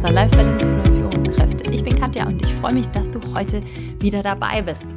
[0.00, 1.72] Master Life Balance für neue Führungskräfte.
[1.72, 3.62] Ich bin Katja und ich freue mich, dass du heute
[4.00, 4.96] wieder dabei bist.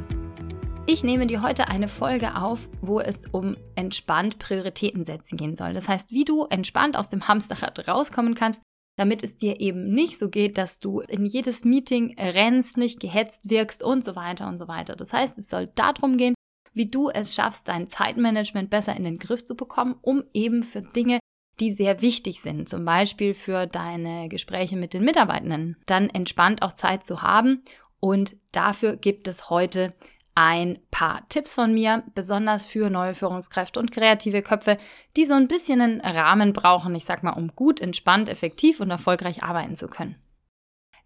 [0.86, 5.74] Ich nehme dir heute eine Folge auf, wo es um entspannt Prioritäten setzen gehen soll.
[5.74, 8.62] Das heißt, wie du entspannt aus dem Hamsterrad rauskommen kannst,
[8.96, 13.50] damit es dir eben nicht so geht, dass du in jedes Meeting rennst, nicht gehetzt
[13.50, 14.96] wirkst und so weiter und so weiter.
[14.96, 16.34] Das heißt, es soll darum gehen,
[16.72, 20.80] wie du es schaffst, dein Zeitmanagement besser in den Griff zu bekommen, um eben für
[20.80, 21.18] Dinge,
[21.60, 26.72] die sehr wichtig sind, zum Beispiel für deine Gespräche mit den Mitarbeitenden, dann entspannt auch
[26.72, 27.62] Zeit zu haben.
[28.00, 29.94] Und dafür gibt es heute
[30.34, 34.76] ein paar Tipps von mir, besonders für neue Führungskräfte und kreative Köpfe,
[35.16, 38.90] die so ein bisschen einen Rahmen brauchen, ich sag mal, um gut, entspannt, effektiv und
[38.90, 40.16] erfolgreich arbeiten zu können.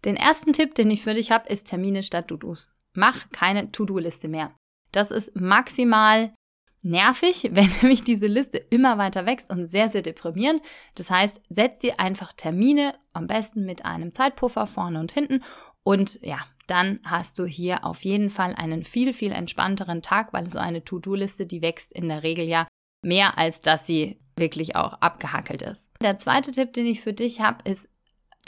[0.03, 2.69] Den ersten Tipp, den ich für dich habe, ist Termine statt To-Dos.
[2.93, 4.55] Mach keine To-Do-Liste mehr.
[4.91, 6.33] Das ist maximal
[6.81, 10.61] nervig, wenn nämlich diese Liste immer weiter wächst und sehr, sehr deprimierend.
[10.95, 15.43] Das heißt, setz dir einfach Termine, am besten mit einem Zeitpuffer vorne und hinten.
[15.83, 20.49] Und ja, dann hast du hier auf jeden Fall einen viel, viel entspannteren Tag, weil
[20.49, 22.67] so eine To-Do-Liste, die wächst in der Regel ja
[23.03, 25.89] mehr, als dass sie wirklich auch abgehackelt ist.
[26.01, 27.89] Der zweite Tipp, den ich für dich habe, ist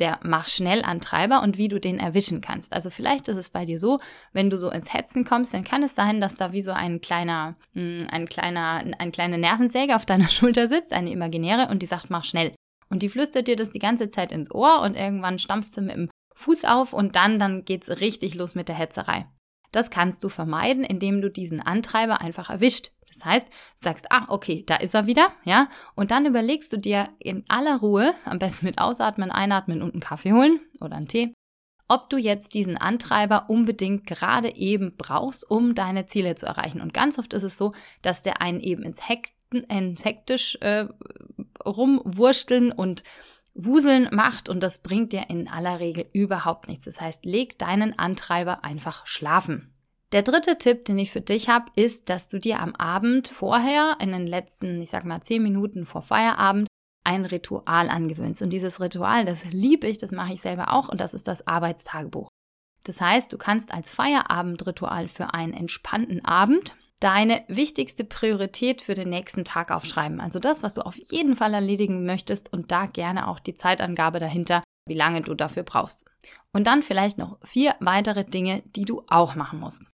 [0.02, 2.74] der Mach schnell Antreiber und wie du den erwischen kannst.
[2.74, 4.00] Also vielleicht ist es bei dir so,
[4.34, 7.00] wenn du so ins Hetzen kommst, dann kann es sein, dass da wie so ein
[7.00, 11.88] kleiner, hm, ein kleiner, ein kleine Nervensäge auf deiner Schulter sitzt, eine imaginäre, und die
[11.88, 12.54] sagt, mach schnell.
[12.90, 15.94] Und die flüstert dir das die ganze Zeit ins Ohr und irgendwann stampft sie mit
[15.94, 19.28] dem Fuß auf und dann, dann geht's richtig los mit der Hetzerei.
[19.72, 22.92] Das kannst du vermeiden, indem du diesen Antreiber einfach erwischt.
[23.14, 26.78] Das heißt, du sagst, ah, okay, da ist er wieder, ja, und dann überlegst du
[26.78, 31.08] dir in aller Ruhe, am besten mit Ausatmen, Einatmen und einen Kaffee holen oder einen
[31.08, 31.34] Tee,
[31.92, 36.80] ob du jetzt diesen Antreiber unbedingt gerade eben brauchst, um deine Ziele zu erreichen.
[36.80, 40.86] Und ganz oft ist es so, dass der einen eben ins, Hekten, ins hektisch äh,
[41.66, 43.04] rumwursteln und
[43.54, 46.86] Wuseln macht und das bringt dir in aller Regel überhaupt nichts.
[46.86, 49.74] Das heißt, leg deinen Antreiber einfach schlafen.
[50.12, 53.98] Der dritte Tipp, den ich für dich habe, ist, dass du dir am Abend vorher,
[54.02, 56.68] in den letzten, ich sag mal, zehn Minuten vor Feierabend,
[57.04, 58.42] ein Ritual angewöhnst.
[58.42, 61.48] Und dieses Ritual, das liebe ich, das mache ich selber auch, und das ist das
[61.48, 62.28] Arbeitstagebuch.
[62.84, 69.10] Das heißt, du kannst als Feierabendritual für einen entspannten Abend deine wichtigste Priorität für den
[69.10, 70.22] nächsten Tag aufschreiben.
[70.22, 74.20] Also das, was du auf jeden Fall erledigen möchtest und da gerne auch die Zeitangabe
[74.20, 76.06] dahinter, wie lange du dafür brauchst.
[76.54, 79.92] Und dann vielleicht noch vier weitere Dinge, die du auch machen musst.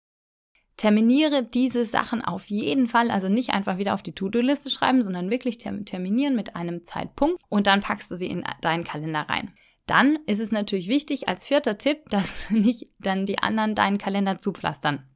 [0.76, 5.32] Terminiere diese Sachen auf jeden Fall, also nicht einfach wieder auf die To-Do-Liste schreiben, sondern
[5.32, 9.54] wirklich terminieren mit einem Zeitpunkt und dann packst du sie in deinen Kalender rein.
[9.88, 14.38] Dann ist es natürlich wichtig als vierter Tipp, dass nicht dann die anderen deinen Kalender
[14.38, 15.08] zupflastern.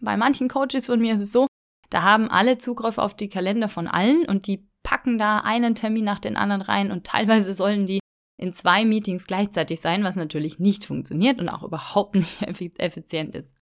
[0.00, 1.46] Bei manchen Coaches von mir ist es so,
[1.90, 6.04] da haben alle Zugriff auf die Kalender von allen und die packen da einen Termin
[6.04, 8.00] nach den anderen rein und teilweise sollen die
[8.36, 12.42] in zwei Meetings gleichzeitig sein, was natürlich nicht funktioniert und auch überhaupt nicht
[12.78, 13.54] effizient ist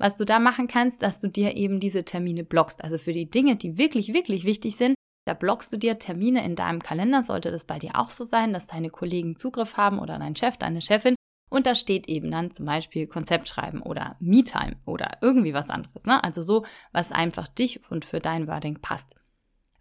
[0.00, 2.82] was du da machen kannst, dass du dir eben diese Termine blockst.
[2.82, 4.94] Also für die Dinge, die wirklich, wirklich wichtig sind,
[5.26, 7.22] da blockst du dir Termine in deinem Kalender.
[7.22, 10.56] Sollte das bei dir auch so sein, dass deine Kollegen Zugriff haben oder dein Chef,
[10.56, 11.14] deine Chefin.
[11.50, 16.06] Und da steht eben dann zum Beispiel Konzept schreiben oder Me-Time oder irgendwie was anderes.
[16.06, 16.22] Ne?
[16.22, 19.16] Also so, was einfach dich und für dein Wording passt.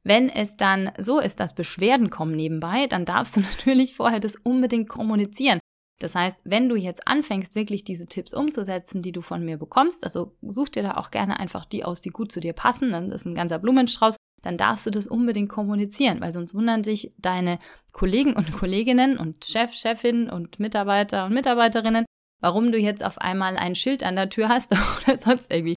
[0.03, 4.35] Wenn es dann so ist, dass Beschwerden kommen nebenbei, dann darfst du natürlich vorher das
[4.35, 5.59] unbedingt kommunizieren.
[5.99, 10.03] Das heißt, wenn du jetzt anfängst, wirklich diese Tipps umzusetzen, die du von mir bekommst,
[10.03, 13.11] also such dir da auch gerne einfach die aus, die gut zu dir passen, dann
[13.11, 17.59] ist ein ganzer Blumenstrauß, dann darfst du das unbedingt kommunizieren, weil sonst wundern sich deine
[17.91, 22.05] Kollegen und Kolleginnen und Chef, Chefin und Mitarbeiter und Mitarbeiterinnen,
[22.39, 24.71] warum du jetzt auf einmal ein Schild an der Tür hast
[25.03, 25.75] oder sonst irgendwie.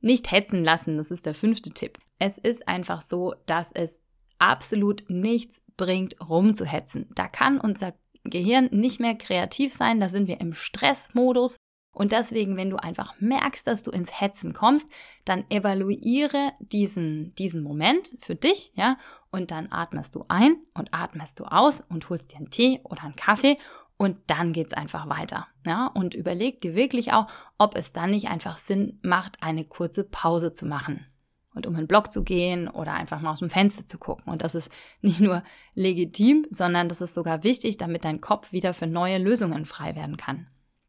[0.00, 1.98] Nicht hetzen lassen, das ist der fünfte Tipp.
[2.18, 4.02] Es ist einfach so, dass es
[4.38, 7.08] absolut nichts bringt, rumzuhetzen.
[7.14, 11.56] Da kann unser Gehirn nicht mehr kreativ sein, da sind wir im Stressmodus.
[11.92, 14.88] Und deswegen, wenn du einfach merkst, dass du ins Hetzen kommst,
[15.26, 18.96] dann evaluiere diesen, diesen Moment für dich, ja,
[19.30, 23.04] und dann atmest du ein und atmest du aus und holst dir einen Tee oder
[23.04, 23.58] einen Kaffee
[23.98, 27.26] und dann geht's einfach weiter, ja, und überleg dir wirklich auch,
[27.58, 31.06] ob es dann nicht einfach Sinn macht, eine kurze Pause zu machen
[31.54, 34.32] und um einen Block zu gehen oder einfach mal aus dem Fenster zu gucken.
[34.32, 34.70] Und das ist
[35.02, 35.42] nicht nur
[35.74, 40.16] legitim, sondern das ist sogar wichtig, damit dein Kopf wieder für neue Lösungen frei werden
[40.16, 40.46] kann.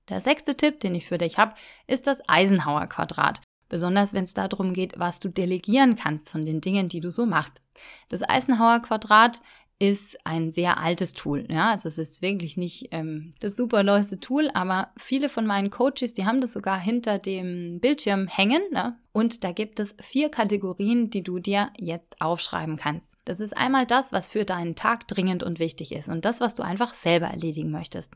[0.09, 1.53] Der sechste Tipp, den ich für dich habe,
[1.88, 3.41] ist das Eisenhower Quadrat.
[3.69, 7.25] Besonders wenn es darum geht, was du delegieren kannst von den Dingen, die du so
[7.25, 7.61] machst.
[8.09, 9.41] Das Eisenhower Quadrat
[9.79, 11.45] ist ein sehr altes Tool.
[11.50, 15.71] Ja, also es ist wirklich nicht ähm, das super neueste Tool, aber viele von meinen
[15.71, 18.61] Coaches, die haben das sogar hinter dem Bildschirm hängen.
[18.71, 18.97] Ja?
[19.11, 23.12] Und da gibt es vier Kategorien, die du dir jetzt aufschreiben kannst.
[23.25, 26.56] Das ist einmal das, was für deinen Tag dringend und wichtig ist und das, was
[26.56, 28.12] du einfach selber erledigen möchtest.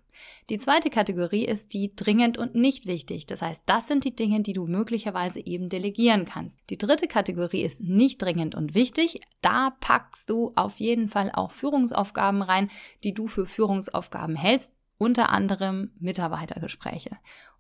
[0.50, 3.26] Die zweite Kategorie ist die dringend und nicht wichtig.
[3.26, 6.60] Das heißt, das sind die Dinge, die du möglicherweise eben delegieren kannst.
[6.70, 9.22] Die dritte Kategorie ist nicht dringend und wichtig.
[9.42, 12.70] Da packst du auf jeden Fall auch Führungsaufgaben rein,
[13.06, 17.12] die du für Führungsaufgaben hältst, unter anderem Mitarbeitergespräche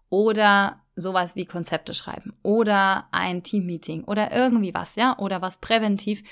[0.09, 6.23] oder sowas wie Konzepte schreiben oder ein Teammeeting oder irgendwie was, ja, oder was präventiv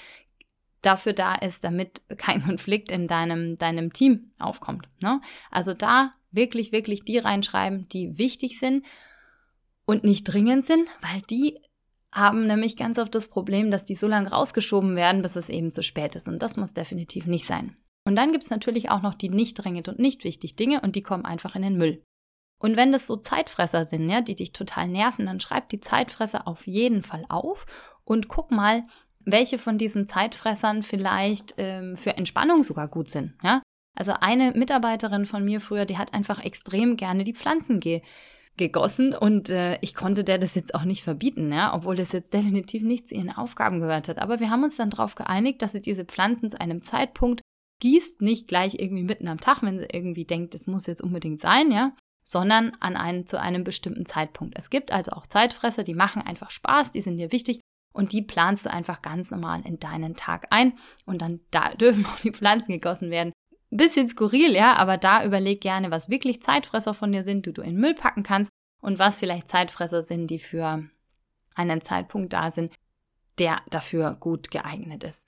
[0.86, 4.88] dafür da ist, damit kein Konflikt in deinem, deinem Team aufkommt.
[5.02, 5.22] Ne?
[5.52, 8.86] Also da wirklich, wirklich die reinschreiben, die wichtig sind
[9.86, 11.60] und nicht dringend sind, weil die
[12.14, 15.70] haben nämlich ganz oft das Problem, dass die so lange rausgeschoben werden, bis es eben
[15.72, 16.28] zu spät ist.
[16.28, 17.76] Und das muss definitiv nicht sein.
[18.08, 20.96] Und dann gibt es natürlich auch noch die nicht dringend und nicht wichtig Dinge und
[20.96, 22.04] die kommen einfach in den Müll.
[22.62, 26.48] Und wenn das so Zeitfresser sind, ja, die dich total nerven, dann schreib die Zeitfresser
[26.48, 27.66] auf jeden Fall auf
[28.06, 28.84] und guck mal,
[29.26, 33.34] welche von diesen Zeitfressern vielleicht ähm, für Entspannung sogar gut sind.
[33.44, 33.62] Ja?
[33.96, 38.02] Also eine Mitarbeiterin von mir früher, die hat einfach extrem gerne die Pflanzen ge
[38.58, 42.34] gegossen und äh, ich konnte der das jetzt auch nicht verbieten, ja, obwohl das jetzt
[42.34, 44.18] definitiv nicht zu ihren Aufgaben gehört hat.
[44.18, 47.42] Aber wir haben uns dann darauf geeinigt, dass sie diese Pflanzen zu einem Zeitpunkt
[47.82, 51.42] gießt, nicht gleich irgendwie mitten am Tag, wenn sie irgendwie denkt, es muss jetzt unbedingt
[51.42, 54.58] sein, ja, sondern an einen, zu einem bestimmten Zeitpunkt.
[54.58, 57.60] Es gibt also auch Zeitfresser, die machen einfach Spaß, die sind dir wichtig
[57.96, 60.74] und die planst du einfach ganz normal in deinen Tag ein
[61.06, 63.32] und dann da dürfen auch die Pflanzen gegossen werden.
[63.72, 67.62] Bisschen skurril, ja, aber da überleg gerne, was wirklich Zeitfresser von dir sind, die du
[67.62, 68.52] in Müll packen kannst
[68.82, 70.84] und was vielleicht Zeitfresser sind, die für
[71.56, 72.74] einen Zeitpunkt da sind,
[73.40, 75.28] der dafür gut geeignet ist.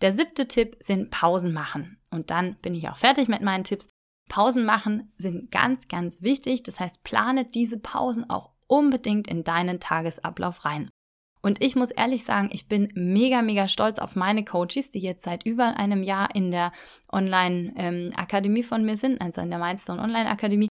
[0.00, 1.98] Der siebte Tipp sind Pausen machen.
[2.10, 3.88] Und dann bin ich auch fertig mit meinen Tipps.
[4.28, 6.62] Pausen machen sind ganz, ganz wichtig.
[6.62, 10.90] Das heißt, plane diese Pausen auch unbedingt in deinen Tagesablauf rein.
[11.44, 15.24] Und ich muss ehrlich sagen, ich bin mega, mega stolz auf meine Coaches, die jetzt
[15.24, 16.72] seit über einem Jahr in der
[17.12, 20.68] Online-Akademie ähm, von mir sind, also in der Mindstone Online-Akademie.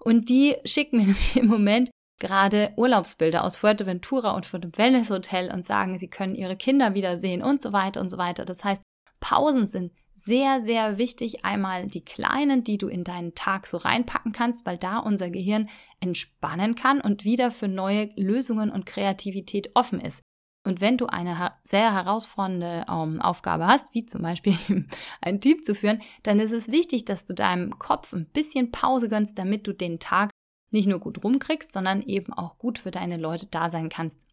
[0.00, 5.66] Und die schicken mir im Moment gerade Urlaubsbilder aus Fuerteventura und von dem Wellness-Hotel und
[5.66, 8.46] sagen, sie können ihre Kinder wiedersehen und so weiter und so weiter.
[8.46, 8.80] Das heißt,
[9.20, 11.44] Pausen sind sehr, sehr wichtig.
[11.44, 15.68] Einmal die kleinen, die du in deinen Tag so reinpacken kannst, weil da unser Gehirn
[16.00, 20.22] entspannen kann und wieder für neue Lösungen und Kreativität offen ist.
[20.64, 24.56] Und wenn du eine sehr herausfordernde ähm, Aufgabe hast, wie zum Beispiel
[25.20, 29.08] ein Team zu führen, dann ist es wichtig, dass du deinem Kopf ein bisschen Pause
[29.08, 30.30] gönnst, damit du den Tag
[30.72, 34.26] nicht nur gut rumkriegst, sondern eben auch gut für deine Leute da sein kannst.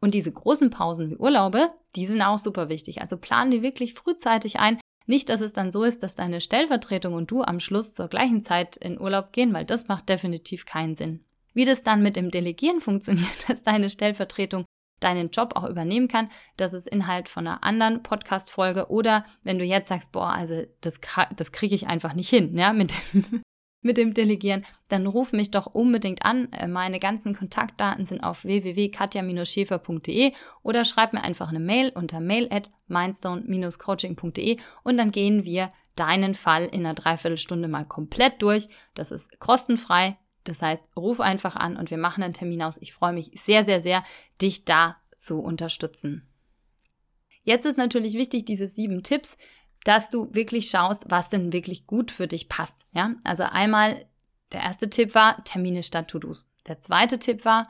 [0.00, 3.02] Und diese großen Pausen wie Urlaube, die sind auch super wichtig.
[3.02, 7.14] Also plan die wirklich frühzeitig ein, nicht, dass es dann so ist, dass deine Stellvertretung
[7.14, 10.94] und du am Schluss zur gleichen Zeit in Urlaub gehen, weil das macht definitiv keinen
[10.94, 11.24] Sinn.
[11.52, 14.64] Wie das dann mit dem Delegieren funktioniert, dass deine Stellvertretung
[15.00, 18.90] deinen Job auch übernehmen kann, das ist Inhalt von einer anderen Podcast-Folge.
[18.90, 21.00] Oder wenn du jetzt sagst, boah, also das,
[21.36, 23.42] das kriege ich einfach nicht hin, ja, mit dem,
[23.84, 26.50] mit dem Delegieren, dann ruf mich doch unbedingt an.
[26.52, 30.32] Äh, meine ganzen Kontaktdaten sind auf www.katja-schäfer.de
[30.62, 36.34] oder schreib mir einfach eine Mail unter mail at mindstone-coaching.de und dann gehen wir deinen
[36.34, 38.68] Fall in einer Dreiviertelstunde mal komplett durch.
[38.94, 40.16] Das ist kostenfrei.
[40.44, 42.76] Das heißt, ruf einfach an und wir machen einen Termin aus.
[42.78, 44.04] Ich freue mich sehr, sehr, sehr,
[44.40, 46.28] dich da zu unterstützen.
[47.42, 49.36] Jetzt ist natürlich wichtig, diese sieben Tipps
[49.84, 52.74] dass du wirklich schaust, was denn wirklich gut für dich passt.
[52.92, 54.04] Ja, also einmal
[54.52, 56.50] der erste Tipp war Termine statt To-Dos.
[56.66, 57.68] Der zweite Tipp war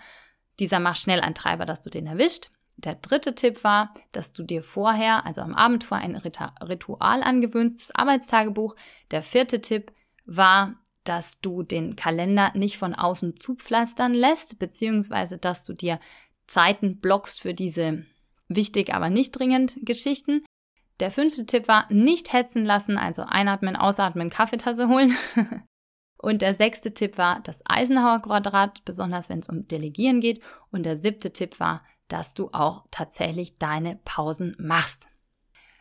[0.61, 2.51] dieser mach schnell Antreiber, dass du den erwischt.
[2.77, 7.81] Der dritte Tipp war, dass du dir vorher, also am Abend vor ein Ritual angewöhnst,
[7.81, 8.75] das Arbeitstagebuch.
[9.11, 9.93] Der vierte Tipp
[10.25, 16.01] war, dass du den Kalender nicht von außen zupflastern lässt, beziehungsweise dass du dir
[16.47, 18.05] Zeiten blockst für diese
[18.49, 20.45] wichtig, aber nicht dringend Geschichten.
[21.01, 25.17] Der fünfte Tipp war, nicht hetzen lassen, also einatmen, ausatmen, Kaffeetasse holen.
[26.17, 30.41] Und der sechste Tipp war das Eisenhower Quadrat, besonders wenn es um Delegieren geht.
[30.71, 35.09] Und der siebte Tipp war, dass du auch tatsächlich deine Pausen machst.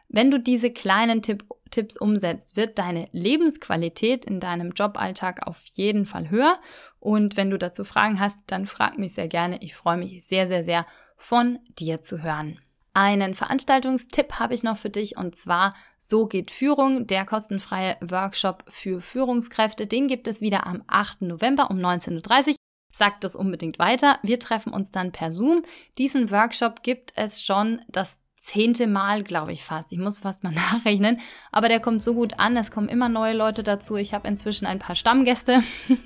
[0.10, 6.06] Wenn du diese kleinen Tipp, Tipps umsetzt, wird deine Lebensqualität in deinem Joballtag auf jeden
[6.06, 6.60] Fall höher.
[7.00, 9.58] Und wenn du dazu Fragen hast, dann frag mich sehr gerne.
[9.62, 10.86] Ich freue mich sehr, sehr, sehr
[11.18, 12.60] von dir zu hören.
[12.96, 18.66] Einen Veranstaltungstipp habe ich noch für dich und zwar So geht Führung, der kostenfreie Workshop
[18.68, 19.88] für Führungskräfte.
[19.88, 21.24] Den gibt es wieder am 8.
[21.24, 22.56] November um 19.30 Uhr.
[22.92, 24.20] Sagt das unbedingt weiter.
[24.22, 25.64] Wir treffen uns dann per Zoom.
[25.98, 29.92] Diesen Workshop gibt es schon das zehnte Mal, glaube ich fast.
[29.92, 31.20] Ich muss fast mal nachrechnen.
[31.52, 32.56] Aber der kommt so gut an.
[32.58, 33.96] Es kommen immer neue Leute dazu.
[33.96, 35.64] Ich habe inzwischen ein paar Stammgäste.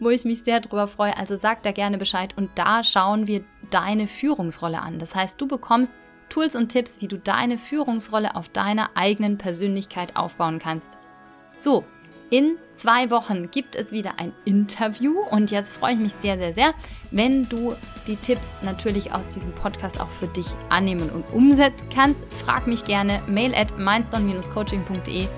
[0.00, 1.16] wo ich mich sehr drüber freue.
[1.16, 4.98] Also sag da gerne Bescheid und da schauen wir deine Führungsrolle an.
[4.98, 5.92] Das heißt, du bekommst
[6.28, 10.88] Tools und Tipps, wie du deine Führungsrolle auf deiner eigenen Persönlichkeit aufbauen kannst.
[11.58, 11.84] So,
[12.30, 16.52] in zwei Wochen gibt es wieder ein Interview und jetzt freue ich mich sehr, sehr,
[16.52, 16.74] sehr,
[17.10, 17.74] wenn du
[18.06, 22.24] die Tipps natürlich aus diesem Podcast auch für dich annehmen und umsetzen kannst.
[22.44, 25.28] Frag mich gerne mail at mindstone-coaching.de.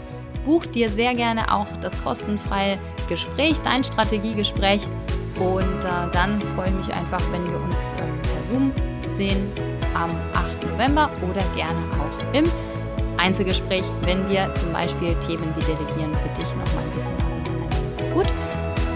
[0.44, 2.78] Buch dir sehr gerne auch das kostenfreie
[3.08, 4.88] Gespräch, dein Strategiegespräch
[5.38, 8.72] und äh, dann freue ich mich einfach, wenn wir uns äh, per Zoom
[9.08, 9.52] sehen
[9.94, 10.55] am 8.
[10.76, 12.44] November oder gerne auch im
[13.16, 18.12] Einzelgespräch, wenn wir zum Beispiel Themen wie Delegieren für dich nochmal ein bisschen auseinandernehmen.
[18.12, 18.26] Gut,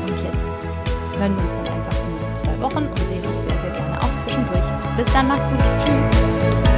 [0.07, 3.71] und jetzt hören wir uns dann einfach in zwei Wochen und sehen uns sehr, sehr
[3.71, 4.61] gerne auch zwischendurch.
[4.97, 5.59] Bis dann, mach's gut.
[5.83, 6.70] Tschüss.